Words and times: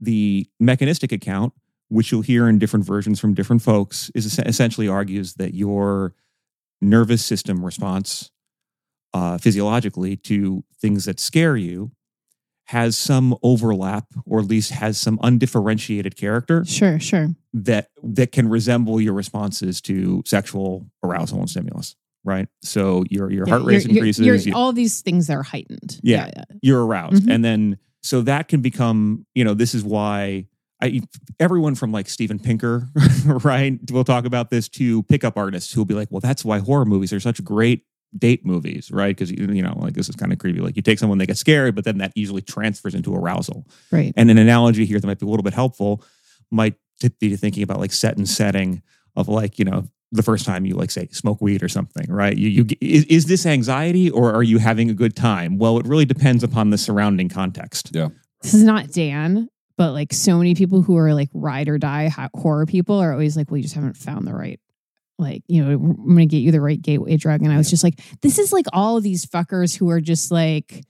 The 0.00 0.48
mechanistic 0.58 1.12
account, 1.12 1.52
which 1.88 2.10
you'll 2.12 2.22
hear 2.22 2.48
in 2.48 2.58
different 2.58 2.86
versions 2.86 3.20
from 3.20 3.34
different 3.34 3.62
folks, 3.62 4.10
is 4.14 4.38
essentially 4.38 4.88
argues 4.88 5.34
that 5.34 5.54
your 5.54 6.14
nervous 6.80 7.24
system 7.24 7.64
response 7.64 8.30
uh, 9.12 9.36
physiologically 9.38 10.16
to 10.16 10.64
things 10.80 11.04
that 11.04 11.18
scare 11.20 11.56
you 11.56 11.90
has 12.66 12.96
some 12.96 13.36
overlap 13.42 14.06
or 14.24 14.38
at 14.38 14.46
least 14.46 14.70
has 14.70 14.96
some 14.96 15.18
undifferentiated 15.24 16.16
character 16.16 16.64
Sure, 16.64 17.00
sure. 17.00 17.30
that 17.52 17.88
that 18.04 18.30
can 18.30 18.48
resemble 18.48 19.00
your 19.00 19.12
responses 19.12 19.80
to 19.80 20.22
sexual 20.24 20.86
arousal 21.02 21.40
and 21.40 21.50
stimulus 21.50 21.96
right 22.22 22.46
so 22.62 23.02
your 23.10 23.32
your 23.32 23.44
Yeah, 23.48 23.54
heart 23.54 23.64
rate 23.64 23.72
you're- 23.72 23.82
you're- 23.94 23.98
increases 23.98 24.24
you're- 24.26 24.38
you- 24.42 24.54
all 24.54 24.72
these 24.72 25.00
things 25.00 25.28
are 25.28 25.42
heightened. 25.42 25.98
Yeah. 26.04 26.30
you're 26.62 26.86
aroused 26.86 27.24
Mhm. 27.24 27.34
and 27.34 27.44
then 27.44 27.78
so 28.02 28.22
that 28.22 28.48
can 28.48 28.60
become 28.60 29.26
you 29.34 29.44
know 29.44 29.54
this 29.54 29.74
is 29.74 29.84
why 29.84 30.46
I, 30.82 31.02
everyone 31.38 31.74
from 31.74 31.92
like 31.92 32.08
Steven 32.08 32.38
Pinker, 32.38 32.88
right? 33.26 33.78
We'll 33.90 34.04
talk 34.04 34.24
about 34.24 34.48
this 34.50 34.68
to 34.70 35.02
pickup 35.04 35.36
artists 35.36 35.72
who'll 35.72 35.84
be 35.84 35.94
like, 35.94 36.08
well, 36.10 36.20
that's 36.20 36.44
why 36.44 36.58
horror 36.58 36.86
movies 36.86 37.12
are 37.12 37.20
such 37.20 37.44
great 37.44 37.84
date 38.16 38.44
movies, 38.44 38.90
right? 38.90 39.14
Because 39.14 39.30
you 39.30 39.62
know, 39.62 39.78
like 39.78 39.94
this 39.94 40.08
is 40.08 40.16
kind 40.16 40.32
of 40.32 40.38
creepy. 40.38 40.60
Like 40.60 40.76
you 40.76 40.82
take 40.82 40.98
someone, 40.98 41.18
they 41.18 41.26
get 41.26 41.36
scared, 41.36 41.74
but 41.74 41.84
then 41.84 41.98
that 41.98 42.12
usually 42.14 42.42
transfers 42.42 42.94
into 42.94 43.14
arousal. 43.14 43.66
Right. 43.90 44.12
And 44.16 44.30
an 44.30 44.38
analogy 44.38 44.84
here 44.86 44.98
that 44.98 45.06
might 45.06 45.18
be 45.18 45.26
a 45.26 45.28
little 45.28 45.44
bit 45.44 45.54
helpful 45.54 46.02
might 46.50 46.74
be 47.20 47.36
thinking 47.36 47.62
about 47.62 47.78
like 47.78 47.92
set 47.92 48.16
and 48.16 48.28
setting 48.28 48.82
of 49.16 49.28
like 49.28 49.58
you 49.58 49.64
know 49.64 49.88
the 50.12 50.22
first 50.22 50.44
time 50.44 50.66
you 50.66 50.74
like 50.74 50.90
say 50.90 51.08
smoke 51.12 51.40
weed 51.40 51.62
or 51.62 51.68
something, 51.68 52.06
right? 52.08 52.36
You 52.36 52.48
you 52.48 52.66
is, 52.80 53.04
is 53.04 53.26
this 53.26 53.46
anxiety 53.46 54.10
or 54.10 54.34
are 54.34 54.42
you 54.42 54.58
having 54.58 54.90
a 54.90 54.94
good 54.94 55.14
time? 55.14 55.58
Well, 55.58 55.78
it 55.78 55.86
really 55.86 56.04
depends 56.04 56.42
upon 56.42 56.70
the 56.70 56.78
surrounding 56.78 57.28
context. 57.28 57.90
Yeah. 57.92 58.08
This 58.42 58.54
is 58.54 58.64
not 58.64 58.90
Dan, 58.90 59.48
but 59.76 59.92
like 59.92 60.12
so 60.12 60.38
many 60.38 60.54
people 60.54 60.82
who 60.82 60.96
are 60.96 61.14
like 61.14 61.28
ride 61.32 61.68
or 61.68 61.78
die 61.78 62.10
horror 62.34 62.66
people 62.66 62.98
are 62.98 63.12
always 63.12 63.36
like, 63.36 63.50
well, 63.50 63.58
you 63.58 63.62
just 63.62 63.74
haven't 63.74 63.96
found 63.96 64.26
the 64.26 64.34
right. 64.34 64.60
Like, 65.18 65.42
you 65.48 65.62
know, 65.62 65.72
I'm 65.72 66.06
going 66.06 66.18
to 66.18 66.26
get 66.26 66.38
you 66.38 66.50
the 66.50 66.62
right 66.62 66.80
gateway 66.80 67.16
drug. 67.18 67.42
And 67.42 67.52
I 67.52 67.58
was 67.58 67.68
just 67.68 67.84
like, 67.84 68.00
this 68.22 68.38
is 68.38 68.52
like 68.54 68.64
all 68.72 68.96
of 68.96 69.02
these 69.02 69.26
fuckers 69.26 69.76
who 69.76 69.90
are 69.90 70.00
just 70.00 70.30
like, 70.30 70.82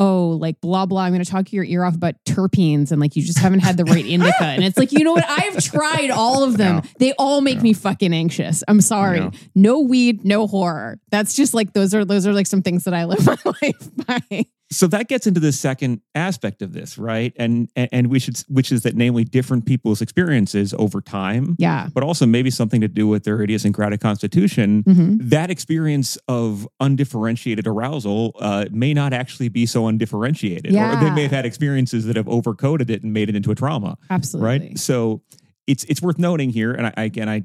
oh, 0.00 0.30
like 0.40 0.60
blah, 0.62 0.86
blah. 0.86 1.02
I'm 1.02 1.12
going 1.12 1.22
to 1.22 1.30
talk 1.30 1.52
your 1.52 1.62
ear 1.62 1.84
off 1.84 1.94
about 1.94 2.14
terpenes 2.24 2.90
and 2.90 3.00
like 3.00 3.14
you 3.16 3.22
just 3.22 3.38
haven't 3.38 3.60
had 3.60 3.76
the 3.76 3.84
right 3.84 4.04
indica. 4.04 4.44
And 4.44 4.64
it's 4.64 4.78
like, 4.78 4.92
you 4.92 5.04
know 5.04 5.12
what? 5.12 5.26
I've 5.28 5.62
tried 5.62 6.10
all 6.10 6.42
of 6.42 6.56
them. 6.56 6.82
They 6.98 7.12
all 7.12 7.42
make 7.42 7.60
me 7.60 7.74
fucking 7.74 8.12
anxious. 8.14 8.64
I'm 8.66 8.80
sorry. 8.80 9.30
No 9.54 9.80
weed, 9.80 10.24
no 10.24 10.46
horror. 10.46 10.98
That's 11.10 11.34
just 11.36 11.52
like, 11.52 11.74
those 11.74 11.94
are, 11.94 12.04
those 12.06 12.26
are 12.26 12.32
like 12.32 12.46
some 12.46 12.62
things 12.62 12.84
that 12.84 12.94
I 12.94 13.04
live 13.04 13.24
my 13.26 13.36
life 13.62 13.90
by. 14.06 14.46
So 14.72 14.86
that 14.86 15.08
gets 15.08 15.26
into 15.26 15.40
the 15.40 15.50
second 15.52 16.00
aspect 16.14 16.62
of 16.62 16.72
this 16.72 16.96
right? 16.96 17.32
And 17.36 17.68
and, 17.76 18.06
we 18.08 18.18
should 18.18 18.38
which 18.48 18.70
is 18.72 18.82
that 18.82 18.94
namely 18.96 19.24
different 19.24 19.66
people's 19.66 20.00
experiences 20.00 20.72
over 20.78 21.00
time 21.00 21.56
Yeah. 21.58 21.88
but 21.92 22.02
also 22.02 22.24
maybe 22.26 22.50
something 22.50 22.80
to 22.80 22.88
do 22.88 23.08
with 23.08 23.24
their 23.24 23.42
idiosyncratic 23.42 24.00
constitution. 24.00 24.82
Hmm 24.86 25.16
that 25.20 25.50
experience 25.50 26.16
of 26.28 26.66
undifferentiated 26.80 27.66
arousal 27.66 28.34
uh, 28.40 28.64
may 28.70 28.94
not 28.94 29.12
actually 29.12 29.48
be 29.48 29.66
so 29.66 29.86
undifferentiated 29.86 30.72
or 30.74 31.00
they 31.00 31.10
may 31.10 31.22
have 31.22 31.30
had 31.30 31.46
experiences 31.46 32.06
that 32.06 32.16
have 32.16 32.26
overcoded 32.26 32.90
it 32.90 33.02
and 33.02 33.12
made 33.12 33.28
it 33.28 33.36
into 33.36 33.50
a 33.50 33.54
trauma 33.54 33.96
Absolutely. 34.08 34.46
right 34.68 34.78
so 34.78 35.22
it's 35.66 35.84
it's 35.84 36.00
worth 36.02 36.18
noting 36.18 36.50
here 36.50 36.72
and 36.72 36.86
I 36.86 36.92
again 37.04 37.28
i 37.28 37.42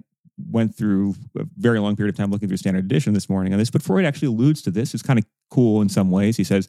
went 0.51 0.75
through 0.75 1.15
a 1.37 1.45
very 1.57 1.79
long 1.79 1.95
period 1.95 2.13
of 2.13 2.17
time 2.17 2.31
looking 2.31 2.47
through 2.47 2.57
standard 2.57 2.83
edition 2.85 3.13
this 3.13 3.29
morning 3.29 3.53
on 3.53 3.59
this 3.59 3.69
but 3.69 3.81
freud 3.81 4.05
actually 4.05 4.27
alludes 4.27 4.61
to 4.63 4.71
this 4.71 4.93
it's 4.93 5.03
kind 5.03 5.19
of 5.19 5.25
cool 5.49 5.81
in 5.81 5.89
some 5.89 6.09
ways. 6.11 6.37
He 6.37 6.43
says 6.43 6.67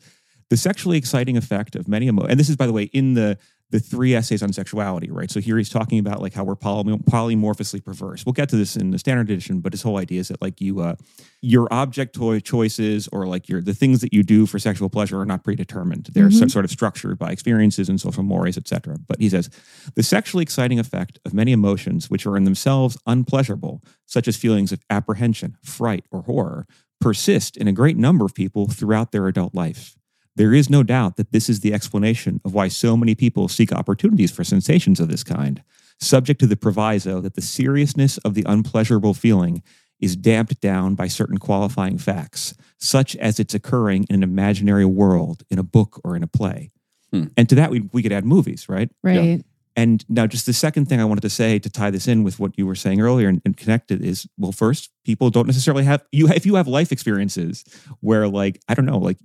the 0.50 0.56
sexually 0.56 0.96
exciting 0.98 1.36
effect 1.36 1.74
of 1.76 1.88
many 1.88 2.06
emotions, 2.06 2.30
and 2.30 2.40
this 2.40 2.48
is 2.48 2.56
by 2.56 2.66
the 2.66 2.72
way 2.72 2.84
in 2.92 3.14
the 3.14 3.38
the 3.70 3.80
three 3.80 4.14
essays 4.14 4.44
on 4.44 4.52
sexuality 4.52 5.10
right? 5.10 5.28
So 5.28 5.40
here 5.40 5.58
he's 5.58 5.68
talking 5.68 5.98
about 5.98 6.22
like 6.22 6.32
how 6.34 6.44
we're 6.44 6.54
poly- 6.54 6.96
polymorphously 6.98 7.84
perverse. 7.84 8.24
We'll 8.24 8.32
get 8.32 8.48
to 8.50 8.56
this 8.56 8.76
in 8.76 8.92
the 8.92 8.98
standard 8.98 9.28
edition 9.28 9.58
but 9.58 9.72
his 9.72 9.82
whole 9.82 9.96
idea 9.98 10.20
is 10.20 10.28
that 10.28 10.40
like 10.40 10.60
you 10.60 10.78
uh 10.80 10.94
your 11.42 11.66
object 11.72 12.14
toy 12.14 12.38
choices 12.38 13.08
or 13.08 13.26
like 13.26 13.48
your 13.48 13.60
the 13.60 13.74
things 13.74 14.02
that 14.02 14.14
you 14.14 14.22
do 14.22 14.46
for 14.46 14.60
sexual 14.60 14.88
pleasure 14.88 15.18
are 15.20 15.26
not 15.26 15.42
predetermined. 15.42 16.08
They're 16.12 16.30
so- 16.30 16.44
Mhm. 16.44 16.50
sort 16.52 16.64
of 16.64 16.70
structured 16.70 17.18
by 17.18 17.32
experiences 17.32 17.88
and 17.88 18.00
social 18.00 18.22
mores 18.22 18.56
etc 18.56 18.98
but 19.08 19.20
he 19.20 19.28
says 19.28 19.50
the 19.96 20.04
sexually 20.04 20.42
exciting 20.42 20.78
effect 20.78 21.18
of 21.24 21.34
many 21.34 21.50
emotions 21.50 22.08
which 22.08 22.24
are 22.24 22.36
in 22.36 22.44
themselves 22.44 22.96
unpleasurable 23.04 23.82
such 24.06 24.28
as 24.28 24.36
feelings 24.36 24.70
of 24.70 24.78
apprehension 24.90 25.56
fright 25.64 26.04
or 26.12 26.22
horror 26.22 26.68
persist 27.00 27.56
in 27.56 27.66
a 27.66 27.72
great 27.72 27.96
number 27.96 28.24
of 28.24 28.32
people 28.32 28.68
throughout 28.68 29.10
their 29.10 29.26
adult 29.26 29.56
life 29.56 29.96
there 30.36 30.54
is 30.54 30.70
no 30.70 30.82
doubt 30.82 31.16
that 31.16 31.32
this 31.32 31.48
is 31.48 31.60
the 31.60 31.74
explanation 31.74 32.40
of 32.44 32.54
why 32.54 32.68
so 32.68 32.96
many 32.96 33.14
people 33.14 33.48
seek 33.48 33.72
opportunities 33.72 34.30
for 34.30 34.44
sensations 34.44 35.00
of 35.00 35.08
this 35.08 35.24
kind, 35.24 35.62
subject 35.98 36.38
to 36.40 36.46
the 36.46 36.56
proviso 36.56 37.20
that 37.20 37.34
the 37.34 37.42
seriousness 37.42 38.18
of 38.18 38.34
the 38.34 38.44
unpleasurable 38.46 39.14
feeling 39.14 39.62
is 39.98 40.14
damped 40.14 40.60
down 40.60 40.94
by 40.94 41.08
certain 41.08 41.38
qualifying 41.38 41.96
facts, 41.96 42.54
such 42.78 43.16
as 43.16 43.40
its 43.40 43.54
occurring 43.54 44.04
in 44.10 44.16
an 44.16 44.22
imaginary 44.22 44.84
world, 44.84 45.42
in 45.50 45.58
a 45.58 45.62
book, 45.62 46.00
or 46.04 46.14
in 46.14 46.22
a 46.22 46.26
play. 46.26 46.70
Hmm. 47.12 47.24
And 47.36 47.48
to 47.48 47.54
that, 47.54 47.70
we, 47.70 47.88
we 47.92 48.02
could 48.02 48.12
add 48.12 48.26
movies, 48.26 48.68
right? 48.68 48.90
Right. 49.02 49.42
And 49.74 50.04
now, 50.08 50.26
just 50.26 50.46
the 50.46 50.54
second 50.54 50.86
thing 50.86 51.00
I 51.00 51.04
wanted 51.04 51.20
to 51.20 51.30
say 51.30 51.58
to 51.58 51.68
tie 51.68 51.90
this 51.90 52.08
in 52.08 52.24
with 52.24 52.38
what 52.38 52.56
you 52.56 52.66
were 52.66 52.74
saying 52.74 53.00
earlier 53.00 53.28
and, 53.28 53.42
and 53.44 53.56
connect 53.56 53.90
it 53.90 54.02
is, 54.02 54.26
well, 54.38 54.52
first, 54.52 54.90
people 55.04 55.28
don't 55.28 55.46
necessarily 55.46 55.84
have 55.84 56.02
you. 56.12 56.28
If 56.28 56.46
you 56.46 56.54
have 56.54 56.66
life 56.66 56.92
experiences 56.92 57.62
where, 58.00 58.26
like, 58.26 58.60
I 58.68 58.74
don't 58.74 58.86
know, 58.86 58.98
like 58.98 59.18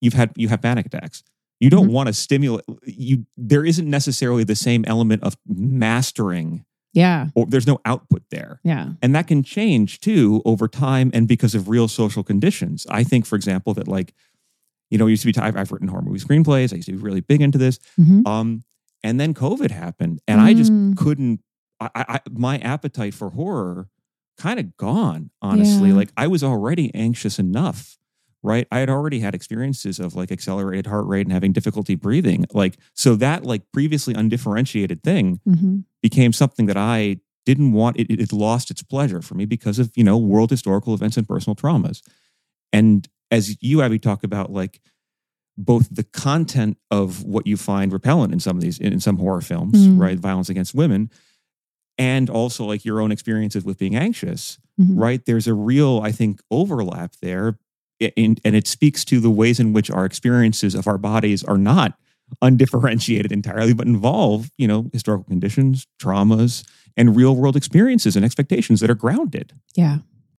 you've 0.00 0.14
had 0.14 0.30
you 0.36 0.48
have 0.48 0.62
panic 0.62 0.86
attacks, 0.86 1.22
you 1.60 1.70
don't 1.70 1.88
Mhm. 1.88 1.92
want 1.92 2.06
to 2.08 2.12
stimulate. 2.12 2.64
You 2.84 3.26
there 3.36 3.64
isn't 3.64 3.88
necessarily 3.88 4.44
the 4.44 4.56
same 4.56 4.84
element 4.86 5.22
of 5.22 5.36
mastering, 5.46 6.64
Yeah. 6.92 7.28
or 7.34 7.46
there's 7.46 7.66
no 7.66 7.78
output 7.84 8.22
there. 8.30 8.60
Yeah. 8.64 8.92
And 9.02 9.14
that 9.14 9.26
can 9.26 9.42
change 9.42 10.00
too 10.00 10.42
over 10.44 10.68
time 10.68 11.10
and 11.14 11.26
because 11.28 11.54
of 11.54 11.68
real 11.68 11.88
social 11.88 12.22
conditions. 12.22 12.86
I 12.90 13.04
think, 13.04 13.26
for 13.26 13.36
example, 13.36 13.74
that 13.74 13.88
like, 13.88 14.14
you 14.90 14.98
know, 14.98 15.06
it 15.06 15.10
used 15.10 15.22
to 15.24 15.32
be, 15.32 15.38
I've, 15.38 15.56
I've 15.56 15.72
written 15.72 15.88
horror 15.88 16.02
movie 16.02 16.20
screenplays. 16.20 16.72
I 16.72 16.76
used 16.76 16.86
to 16.86 16.92
be 16.92 16.98
really 16.98 17.20
big 17.20 17.40
into 17.42 17.58
this. 17.58 17.78
Mhm. 17.98 18.26
Um, 18.26 18.64
and 19.02 19.18
then 19.20 19.34
COVID 19.34 19.70
happened 19.70 20.20
and 20.28 20.40
I 20.40 20.54
just 20.54 20.72
Mm. 20.72 20.96
couldn't, 20.96 21.40
I, 21.80 21.90
I, 21.94 22.04
I- 22.08 22.20
my 22.30 22.58
appetite 22.58 23.14
for 23.14 23.30
horror 23.30 23.88
kind 24.38 24.58
of 24.60 24.76
gone, 24.76 25.30
honestly. 25.42 25.88
Yeah. 25.90 25.94
Like 25.96 26.12
I 26.16 26.26
was 26.26 26.42
already 26.44 26.94
anxious 26.94 27.38
enough, 27.38 27.98
right? 28.42 28.66
I 28.70 28.78
had 28.80 28.90
already 28.90 29.20
had 29.20 29.34
experiences 29.34 29.98
of 29.98 30.14
like 30.14 30.30
accelerated 30.30 30.86
heart 30.86 31.06
rate 31.06 31.26
and 31.26 31.32
having 31.32 31.52
difficulty 31.52 31.94
breathing. 31.94 32.44
Like, 32.52 32.76
so 32.94 33.16
that 33.16 33.44
like 33.44 33.62
previously 33.72 34.14
undifferentiated 34.14 35.02
thing 35.02 35.40
hmm 35.44 35.78
became 36.02 36.32
something 36.32 36.66
that 36.66 36.76
I 36.76 37.18
didn't 37.46 37.72
want. 37.72 37.96
It, 37.98 38.10
it 38.10 38.32
lost 38.32 38.70
its 38.70 38.82
pleasure 38.82 39.20
for 39.22 39.34
me 39.34 39.44
because 39.44 39.78
of, 39.80 39.90
you 39.96 40.04
know, 40.04 40.16
world 40.16 40.50
historical 40.50 40.94
events 40.94 41.16
and 41.16 41.26
personal 41.26 41.56
traumas. 41.56 42.00
And 42.72 43.08
as 43.32 43.56
you, 43.60 43.82
Abby, 43.82 43.98
talk 43.98 44.22
about 44.22 44.52
like 44.52 44.80
both 45.58 45.88
the 45.90 46.04
content 46.04 46.76
of 46.92 47.24
what 47.24 47.46
you 47.46 47.56
find 47.56 47.92
repellent 47.92 48.32
in 48.32 48.38
some 48.38 48.56
of 48.56 48.62
these, 48.62 48.78
in 48.78 49.00
some 49.00 49.16
horror 49.16 49.40
films, 49.40 49.88
Mhm. 49.88 49.98
right? 49.98 50.18
Violence 50.18 50.48
against 50.48 50.74
women, 50.74 51.10
and 51.98 52.28
also 52.30 52.64
like 52.64 52.84
your 52.84 53.00
own 53.00 53.10
experiences 53.10 53.64
with 53.64 53.78
being 53.78 53.96
anxious, 53.96 54.58
Mhm. 54.80 54.98
right? 55.00 55.24
There's 55.24 55.46
a 55.48 55.54
real, 55.54 56.00
I 56.04 56.12
think, 56.12 56.40
overlap 56.50 57.16
there. 57.22 57.58
In- 58.00 58.38
and 58.44 58.54
it 58.54 58.66
speaks 58.66 59.04
to 59.06 59.20
the 59.20 59.30
ways 59.30 59.58
in 59.58 59.72
which 59.72 59.90
our 59.90 60.04
experiences 60.04 60.74
of 60.74 60.86
our 60.86 60.98
bodies 60.98 61.42
are 61.44 61.58
not 61.58 61.94
undifferentiated 62.42 63.32
entirely, 63.32 63.72
but 63.72 63.86
involve, 63.86 64.50
you 64.58 64.68
know, 64.68 64.90
historical 64.92 65.24
conditions, 65.24 65.86
traumas, 66.00 66.66
and 66.96 67.16
real 67.16 67.36
world 67.36 67.56
experiences 67.56 68.16
and 68.16 68.24
expectations 68.24 68.80
that 68.80 68.90
are 68.90 68.94
grounded. 68.94 69.52
Yeah. 69.74 69.98